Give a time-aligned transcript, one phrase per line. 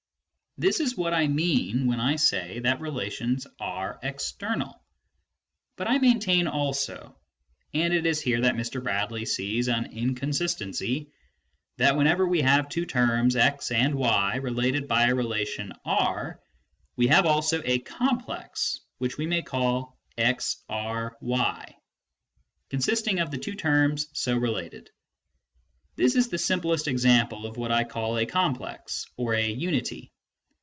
[0.57, 4.83] This is what I mean when I say that relations are external.
[5.77, 7.15] But I maintain also
[7.73, 8.83] ŌĆö and it is here that Mr.
[8.83, 11.09] Bradley sees an inconsistency ŌĆö
[11.77, 16.41] that whenever we have two terms x and y related by a relation R,
[16.97, 20.35] we have also a complex, which we may call" a;
[20.69, 21.73] R 7/,"
[22.69, 24.89] consisting of the two terms so related.
[25.95, 30.11] This is the simplest example of what I call a "complex" or a "unity